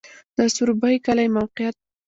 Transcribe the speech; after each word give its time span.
د 0.37 0.39
سروبی 0.55 0.95
کلی 1.05 1.27
موقعیت 1.35 1.75